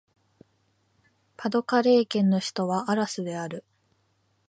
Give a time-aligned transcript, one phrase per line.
[1.37, 3.63] パ＝ド＝カレー県の県都はアラスである